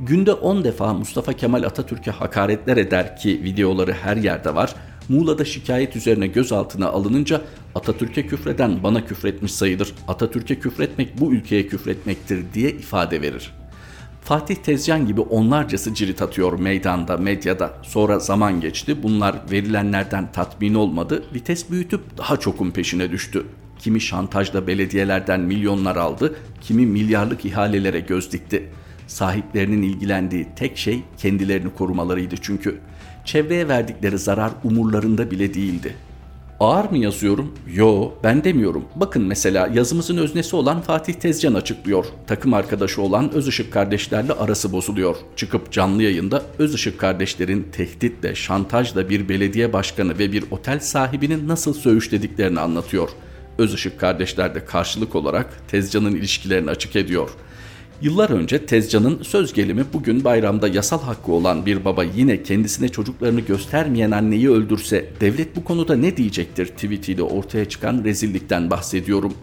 Günde 0.00 0.32
10 0.32 0.64
defa 0.64 0.94
Mustafa 0.94 1.32
Kemal 1.32 1.62
Atatürk'e 1.62 2.10
hakaretler 2.10 2.76
eder 2.76 3.16
ki 3.16 3.40
videoları 3.44 3.92
her 3.92 4.16
yerde 4.16 4.54
var. 4.54 4.74
Muğla'da 5.08 5.44
şikayet 5.44 5.96
üzerine 5.96 6.26
gözaltına 6.26 6.88
alınınca 6.88 7.40
Atatürk'e 7.74 8.26
küfreden 8.26 8.82
bana 8.82 9.06
küfretmiş 9.06 9.52
sayılır. 9.52 9.92
Atatürk'e 10.08 10.58
küfretmek 10.58 11.20
bu 11.20 11.32
ülkeye 11.32 11.66
küfretmektir 11.66 12.44
diye 12.54 12.70
ifade 12.70 13.22
verir. 13.22 13.59
Fatih 14.30 14.56
Tezcan 14.56 15.06
gibi 15.06 15.20
onlarcası 15.20 15.94
cirit 15.94 16.22
atıyor 16.22 16.58
meydanda, 16.58 17.16
medyada. 17.16 17.74
Sonra 17.82 18.18
zaman 18.18 18.60
geçti. 18.60 19.02
Bunlar 19.02 19.36
verilenlerden 19.50 20.32
tatmin 20.32 20.74
olmadı. 20.74 21.24
Vites 21.34 21.70
büyütüp 21.70 22.18
daha 22.18 22.36
çokun 22.36 22.70
peşine 22.70 23.10
düştü. 23.10 23.46
Kimi 23.78 24.00
şantajla 24.00 24.66
belediyelerden 24.66 25.40
milyonlar 25.40 25.96
aldı, 25.96 26.36
kimi 26.60 26.86
milyarlık 26.86 27.44
ihalelere 27.44 28.00
göz 28.00 28.32
dikti. 28.32 28.70
Sahiplerinin 29.06 29.82
ilgilendiği 29.82 30.46
tek 30.56 30.78
şey 30.78 31.02
kendilerini 31.18 31.74
korumalarıydı 31.74 32.34
çünkü. 32.40 32.78
Çevreye 33.24 33.68
verdikleri 33.68 34.18
zarar 34.18 34.52
umurlarında 34.64 35.30
bile 35.30 35.54
değildi. 35.54 35.94
Ağır 36.60 36.90
mı 36.90 36.98
yazıyorum? 36.98 37.54
Yo 37.74 38.10
ben 38.24 38.44
demiyorum. 38.44 38.84
Bakın 38.96 39.22
mesela 39.22 39.70
yazımızın 39.74 40.16
öznesi 40.16 40.56
olan 40.56 40.80
Fatih 40.80 41.14
Tezcan 41.14 41.54
açıklıyor. 41.54 42.04
Takım 42.26 42.54
arkadaşı 42.54 43.02
olan 43.02 43.32
Özışık 43.32 43.72
kardeşlerle 43.72 44.32
arası 44.32 44.72
bozuluyor. 44.72 45.16
Çıkıp 45.36 45.72
canlı 45.72 46.02
yayında 46.02 46.42
Özışık 46.58 46.98
kardeşlerin 46.98 47.68
tehditle, 47.72 48.34
şantajla 48.34 49.08
bir 49.08 49.28
belediye 49.28 49.72
başkanı 49.72 50.18
ve 50.18 50.32
bir 50.32 50.44
otel 50.50 50.80
sahibinin 50.80 51.48
nasıl 51.48 51.74
söğüşlediklerini 51.74 52.60
anlatıyor. 52.60 53.08
Özışık 53.58 54.00
kardeşler 54.00 54.54
de 54.54 54.64
karşılık 54.64 55.14
olarak 55.14 55.68
Tezcan'ın 55.68 56.14
ilişkilerini 56.14 56.70
açık 56.70 56.96
ediyor.'' 56.96 57.50
Yıllar 58.02 58.30
önce 58.30 58.66
Tezcan'ın 58.66 59.22
söz 59.22 59.52
gelimi 59.52 59.84
bugün 59.92 60.24
bayramda 60.24 60.68
yasal 60.68 61.02
hakkı 61.02 61.32
olan 61.32 61.66
bir 61.66 61.84
baba 61.84 62.04
yine 62.04 62.42
kendisine 62.42 62.88
çocuklarını 62.88 63.40
göstermeyen 63.40 64.10
anneyi 64.10 64.50
öldürse 64.50 65.08
devlet 65.20 65.56
bu 65.56 65.64
konuda 65.64 65.96
ne 65.96 66.16
diyecektir 66.16 66.66
tweetiyle 66.66 67.22
ortaya 67.22 67.68
çıkan 67.68 68.04
rezillikten 68.04 68.70
bahsediyorum. 68.70 69.34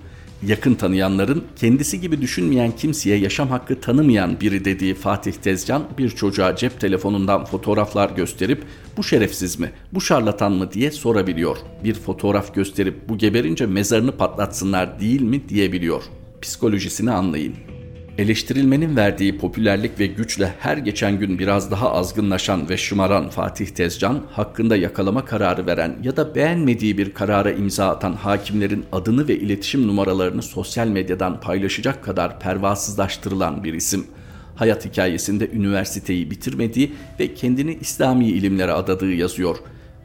Yakın 0.48 0.74
tanıyanların 0.74 1.44
kendisi 1.56 2.02
gibi 2.02 2.22
düşünmeyen 2.22 2.72
kimseye 2.72 3.18
yaşam 3.18 3.50
hakkı 3.50 3.82
tanımayan 3.82 4.42
biri 4.42 4.66
dediği 4.66 4.96
Fatih 4.96 5.34
Tezcan 5.34 5.84
bir 5.98 6.10
çocuğa 6.10 6.56
cep 6.56 6.80
telefonundan 6.80 7.46
fotoğraflar 7.46 8.10
gösterip 8.10 8.64
bu 8.98 9.04
şerefsiz 9.04 9.60
mi, 9.60 9.72
bu 9.94 10.02
şarlatan 10.02 10.52
mı 10.52 10.72
diye 10.72 10.92
sorabiliyor. 10.92 11.58
Bir 11.84 11.94
fotoğraf 11.94 12.56
gösterip 12.56 13.10
bu 13.10 13.18
geberince 13.18 13.66
mezarını 13.66 14.12
patlatsınlar 14.12 15.00
değil 15.00 15.22
mi 15.22 15.50
diyebiliyor. 15.50 16.04
Psikolojisini 16.42 17.12
anlayın. 17.12 17.77
Eleştirilmenin 18.18 18.96
verdiği 18.96 19.38
popülerlik 19.38 20.00
ve 20.00 20.08
güçle 20.08 20.54
her 20.60 20.78
geçen 20.78 21.20
gün 21.20 21.40
biraz 21.40 21.72
daha 21.72 21.94
azgınlaşan 21.94 22.70
ve 22.70 22.78
şımaran 22.78 23.30
Fatih 23.30 23.68
Tezcan, 23.68 24.24
hakkında 24.32 24.76
yakalama 24.76 25.26
kararı 25.26 25.66
veren 25.66 25.96
ya 26.04 26.18
da 26.18 26.36
beğenmediği 26.36 26.98
bir 26.98 27.14
karara 27.14 27.52
imza 27.52 27.90
atan 27.90 28.14
hakimlerin 28.14 28.86
adını 28.92 29.28
ve 29.28 29.40
iletişim 29.40 29.88
numaralarını 29.88 30.42
sosyal 30.42 30.88
medyadan 30.88 31.40
paylaşacak 31.40 32.04
kadar 32.04 32.40
pervasızlaştırılan 32.40 33.64
bir 33.64 33.74
isim. 33.74 34.08
Hayat 34.56 34.86
hikayesinde 34.86 35.50
üniversiteyi 35.52 36.32
bitirmediği 36.32 36.94
ve 37.20 37.34
kendini 37.34 37.78
İslami 37.82 38.26
ilimlere 38.26 38.72
adadığı 38.72 39.14
yazıyor. 39.14 39.58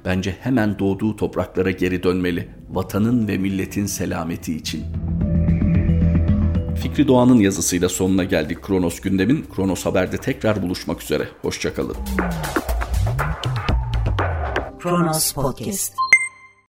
Bence 0.05 0.37
hemen 0.41 0.79
doğduğu 0.79 1.17
topraklara 1.17 1.71
geri 1.71 2.03
dönmeli, 2.03 2.49
vatanın 2.71 3.29
ve 3.29 3.39
milletin 3.39 3.87
selameti 3.87 4.57
için.'' 4.57 5.32
Fikri 6.83 7.09
Doğan'ın 7.09 7.41
yazısıyla 7.41 7.89
sonuna 7.89 8.25
geldik 8.25 8.63
Kronos 8.63 9.01
gündemin. 9.01 9.47
Kronos 9.57 9.87
Haber'de 9.87 10.17
tekrar 10.17 10.63
buluşmak 10.63 11.03
üzere. 11.03 11.29
Hoşçakalın. 11.43 11.97
Kronos 14.81 15.33
Podcast 15.33 15.95